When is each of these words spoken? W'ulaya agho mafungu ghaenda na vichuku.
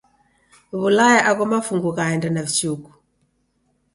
W'ulaya 0.79 1.21
agho 1.29 1.43
mafungu 1.51 1.89
ghaenda 1.97 2.27
na 2.31 2.41
vichuku. 2.47 2.91